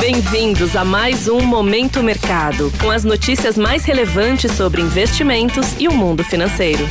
[0.00, 5.92] Bem-vindos a mais um Momento Mercado, com as notícias mais relevantes sobre investimentos e o
[5.92, 6.84] mundo financeiro.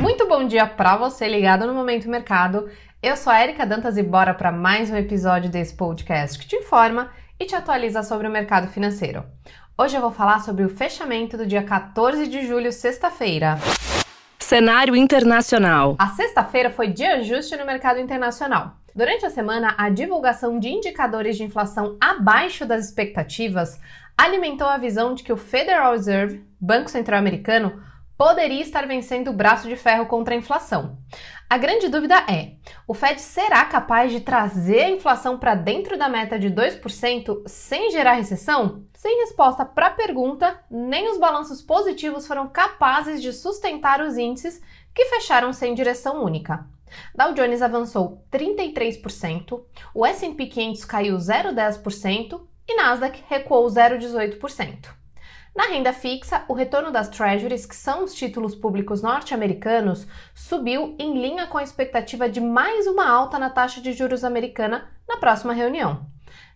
[0.00, 2.68] Muito bom dia para você ligado no Momento Mercado.
[3.00, 6.56] Eu sou a Erika Dantas e bora para mais um episódio desse podcast que te
[6.56, 9.24] informa e te atualiza sobre o mercado financeiro.
[9.78, 13.60] Hoje eu vou falar sobre o fechamento do dia 14 de julho, sexta-feira.
[14.40, 15.94] Cenário internacional.
[16.00, 18.81] A sexta-feira foi de ajuste no mercado internacional.
[18.94, 23.80] Durante a semana, a divulgação de indicadores de inflação abaixo das expectativas
[24.16, 27.82] alimentou a visão de que o Federal Reserve, Banco Central Americano,
[28.18, 30.98] poderia estar vencendo o braço de ferro contra a inflação.
[31.48, 32.52] A grande dúvida é:
[32.86, 37.90] o Fed será capaz de trazer a inflação para dentro da meta de 2% sem
[37.90, 38.84] gerar recessão?
[38.94, 44.62] Sem resposta para a pergunta, nem os balanços positivos foram capazes de sustentar os índices
[44.94, 46.66] que fecharam sem direção única.
[47.14, 49.62] Dow Jones avançou 33%,
[49.94, 55.02] o S&P 500 caiu 0,10% e Nasdaq recuou 0,18%.
[55.54, 61.20] Na renda fixa, o retorno das Treasuries, que são os títulos públicos norte-americanos, subiu em
[61.20, 65.52] linha com a expectativa de mais uma alta na taxa de juros americana na próxima
[65.52, 66.06] reunião.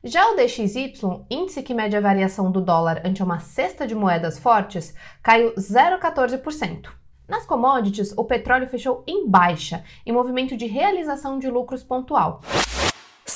[0.02, 0.94] Já o DXY,
[1.28, 6.88] índice que mede a variação do dólar ante uma cesta de moedas fortes, caiu 0,14%.
[7.28, 12.40] Nas commodities, o petróleo fechou em baixa, em movimento de realização de lucros pontual.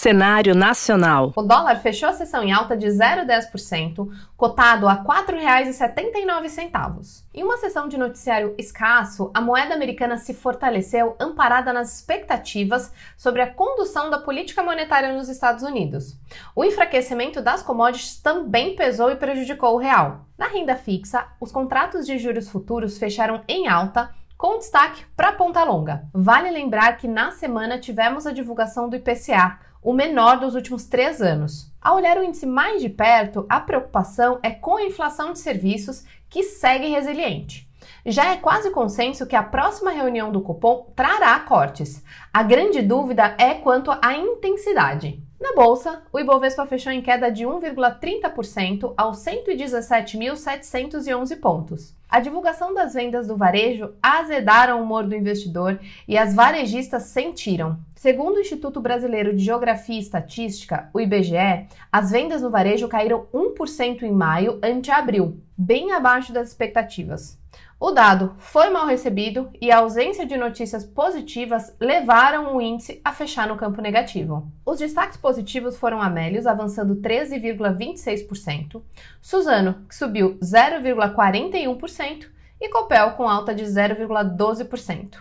[0.01, 1.31] Cenário nacional.
[1.37, 7.25] O dólar fechou a sessão em alta de 0,10%, cotado a R$ 4,79.
[7.35, 13.43] Em uma sessão de noticiário escasso, a moeda americana se fortaleceu amparada nas expectativas sobre
[13.43, 16.17] a condução da política monetária nos Estados Unidos.
[16.57, 20.25] O enfraquecimento das commodities também pesou e prejudicou o real.
[20.39, 24.09] Na renda fixa, os contratos de juros futuros fecharam em alta
[24.41, 26.09] com destaque para ponta longa.
[26.15, 31.21] Vale lembrar que na semana tivemos a divulgação do IPCA, o menor dos últimos três
[31.21, 31.71] anos.
[31.79, 36.07] Ao olhar o índice mais de perto, a preocupação é com a inflação de serviços,
[36.31, 37.69] que segue resiliente.
[38.07, 42.03] Já é quase consenso que a próxima reunião do cupom trará cortes.
[42.33, 45.23] A grande dúvida é quanto à intensidade.
[45.41, 51.95] Na bolsa, o Ibovespa fechou em queda de 1,30% aos 117.711 pontos.
[52.07, 57.79] A divulgação das vendas do varejo azedaram o humor do investidor e as varejistas sentiram.
[58.01, 63.27] Segundo o Instituto Brasileiro de Geografia e Estatística, o IBGE, as vendas no varejo caíram
[63.31, 67.39] 1% em maio ante abril, bem abaixo das expectativas.
[67.79, 73.13] O dado foi mal recebido e a ausência de notícias positivas levaram o índice a
[73.13, 74.51] fechar no campo negativo.
[74.65, 78.81] Os destaques positivos foram Amélios avançando 13,26%,
[79.21, 82.29] Suzano, que subiu 0,41%,
[82.59, 85.19] e Copel com alta de 0,12%.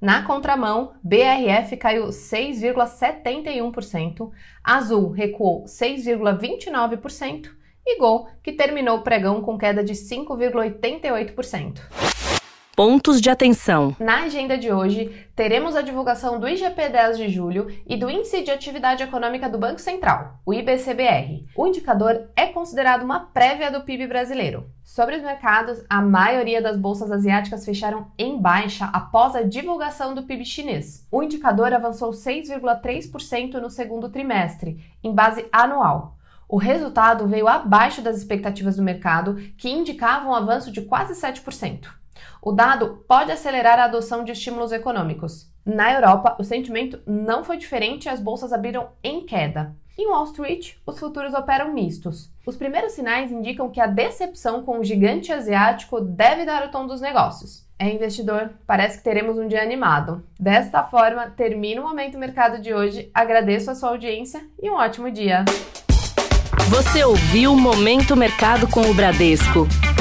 [0.00, 4.30] Na contramão, BRF caiu 6,71%,
[4.62, 7.50] Azul recuou 6,29%
[7.84, 11.80] e Gol, que terminou o pregão com queda de 5,88%.
[12.76, 13.96] Pontos de atenção.
[13.98, 18.44] Na agenda de hoje, teremos a divulgação do IGP 10 de julho e do Índice
[18.44, 21.44] de Atividade Econômica do Banco Central, o IBCBR.
[21.56, 24.68] O indicador é considerado uma prévia do PIB brasileiro.
[24.82, 30.24] Sobre os mercados, a maioria das bolsas asiáticas fecharam em baixa após a divulgação do
[30.24, 31.06] PIB chinês.
[31.08, 36.16] O indicador avançou 6,3% no segundo trimestre, em base anual.
[36.48, 41.86] O resultado veio abaixo das expectativas do mercado, que indicavam um avanço de quase 7%.
[42.42, 45.50] O dado pode acelerar a adoção de estímulos econômicos.
[45.64, 49.74] Na Europa, o sentimento não foi diferente e as bolsas abriram em queda.
[49.98, 52.30] Em Wall Street, os futuros operam mistos.
[52.46, 56.86] Os primeiros sinais indicam que a decepção com o gigante asiático deve dar o tom
[56.86, 57.66] dos negócios.
[57.76, 60.24] É investidor, parece que teremos um dia animado.
[60.38, 63.10] Desta forma, termina o Momento Mercado de hoje.
[63.12, 65.44] Agradeço a sua audiência e um ótimo dia.
[66.68, 69.66] Você ouviu Momento Mercado com o Bradesco.